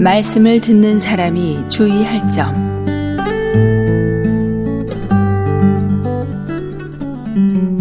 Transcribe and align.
말씀을 0.00 0.60
듣는 0.60 1.00
사람이 1.00 1.68
주의할 1.68 2.30
점. 2.30 2.54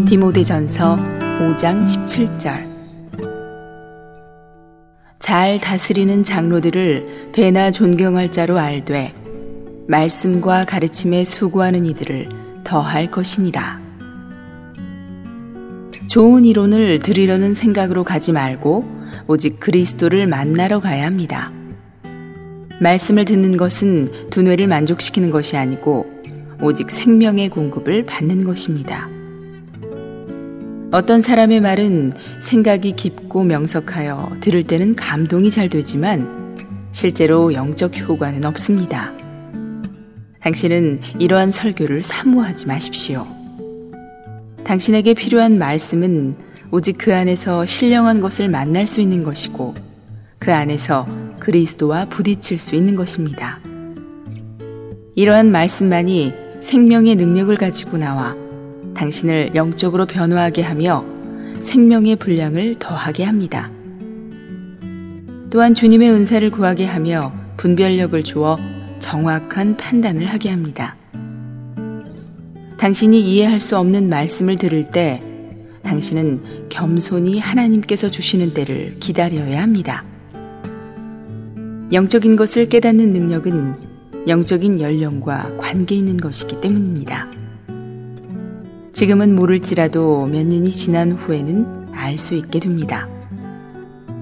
디모데전서 0.09 0.95
5장 0.95 1.85
17절. 1.85 2.65
잘 5.19 5.59
다스리는 5.59 6.23
장로들을 6.23 7.33
배나 7.33 7.69
존경할 7.69 8.31
자로 8.31 8.57
알되 8.57 9.13
말씀과 9.87 10.65
가르침에 10.65 11.23
수고하는 11.23 11.85
이들을 11.85 12.29
더할 12.63 13.11
것이니라. 13.11 13.79
좋은 16.07 16.45
이론을 16.45 16.99
들으려는 16.99 17.53
생각으로 17.53 18.03
가지 18.03 18.31
말고 18.31 18.85
오직 19.27 19.59
그리스도를 19.59 20.25
만나러 20.25 20.79
가야 20.79 21.05
합니다. 21.05 21.51
말씀을 22.79 23.25
듣는 23.25 23.57
것은 23.57 24.29
두뇌를 24.29 24.67
만족시키는 24.67 25.31
것이 25.31 25.57
아니고 25.57 26.05
오직 26.61 26.89
생명의 26.91 27.49
공급을 27.49 28.03
받는 28.03 28.43
것입니다. 28.43 29.09
어떤 30.91 31.21
사람의 31.21 31.59
말은 31.59 32.13
생각이 32.41 32.93
깊고 32.95 33.43
명석하여 33.43 34.37
들을 34.41 34.63
때는 34.63 34.95
감동이 34.95 35.49
잘 35.51 35.69
되지만 35.69 36.55
실제로 36.91 37.53
영적 37.53 37.97
효과는 37.97 38.45
없습니다. 38.45 39.11
당신은 40.41 41.01
이러한 41.19 41.51
설교를 41.51 42.03
사모하지 42.03 42.67
마십시오. 42.67 43.27
당신에게 44.63 45.13
필요한 45.13 45.57
말씀은 45.57 46.35
오직 46.71 46.97
그 46.97 47.13
안에서 47.13 47.65
신령한 47.65 48.21
것을 48.21 48.49
만날 48.49 48.87
수 48.87 49.01
있는 49.01 49.23
것이고 49.23 49.75
그 50.39 50.53
안에서 50.53 51.05
그리스도와 51.39 52.05
부딪힐 52.05 52.57
수 52.57 52.75
있는 52.75 52.95
것입니다. 52.95 53.59
이러한 55.15 55.51
말씀만이 55.51 56.33
생명의 56.61 57.15
능력을 57.15 57.55
가지고 57.55 57.97
나와 57.97 58.35
당신을 58.93 59.55
영적으로 59.55 60.05
변화하게 60.05 60.61
하며 60.61 61.05
생명의 61.61 62.15
분량을 62.17 62.77
더하게 62.79 63.23
합니다. 63.23 63.71
또한 65.49 65.73
주님의 65.73 66.11
은사를 66.11 66.49
구하게 66.51 66.85
하며 66.85 67.33
분별력을 67.57 68.23
주어 68.23 68.57
정확한 68.99 69.77
판단을 69.77 70.27
하게 70.27 70.49
합니다. 70.49 70.95
당신이 72.77 73.21
이해할 73.21 73.59
수 73.59 73.77
없는 73.77 74.09
말씀을 74.09 74.57
들을 74.57 74.91
때 74.91 75.21
당신은 75.83 76.69
겸손히 76.69 77.39
하나님께서 77.39 78.09
주시는 78.09 78.53
때를 78.53 78.97
기다려야 78.99 79.61
합니다. 79.61 80.03
영적인 81.93 82.35
것을 82.35 82.67
깨닫는 82.67 83.13
능력은 83.13 84.27
영적인 84.27 84.81
연령과 84.81 85.55
관계 85.57 85.95
있는 85.95 86.17
것이기 86.17 86.59
때문입니다. 86.59 87.27
지금은 88.91 89.33
모를지라도 89.33 90.25
몇 90.25 90.45
년이 90.45 90.69
지난 90.71 91.11
후에는 91.11 91.87
알 91.93 92.17
수 92.17 92.35
있게 92.35 92.59
됩니다. 92.59 93.07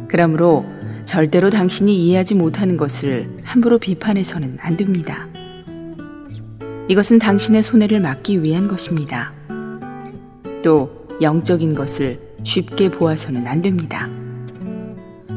그러므로 0.07 0.63
절대로 1.05 1.49
당신이 1.49 2.05
이해하지 2.05 2.35
못하는 2.35 2.77
것을 2.77 3.29
함부로 3.43 3.79
비판해서는 3.79 4.57
안 4.61 4.77
됩니다. 4.77 5.27
이것은 6.87 7.17
당신의 7.17 7.63
손해를 7.63 7.99
막기 7.99 8.43
위한 8.43 8.67
것입니다. 8.67 9.33
또 10.63 11.07
영적인 11.19 11.73
것을 11.73 12.19
쉽게 12.43 12.89
보아서는 12.89 13.47
안 13.47 13.61
됩니다. 13.61 14.07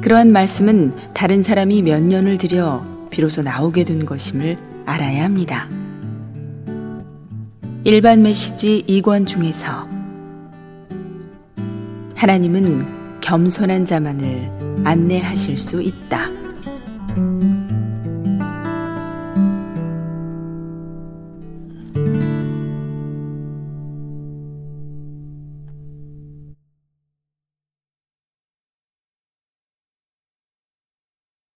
그러한 0.09 0.33
말씀은 0.33 1.13
다른 1.13 1.43
사람이 1.43 1.83
몇 1.83 2.03
년을 2.03 2.39
들여 2.39 2.83
비로소 3.11 3.43
나오게 3.43 3.85
된 3.85 4.07
것임을 4.07 4.57
알아야 4.87 5.23
합니다. 5.23 5.69
일반 7.85 8.23
메시지 8.23 8.87
2권 8.89 9.27
중에서 9.27 9.87
하나님은 12.15 13.21
겸손한 13.21 13.85
자만을 13.85 14.51
안내하실 14.83 15.59
수 15.59 15.83
있다. 15.83 16.38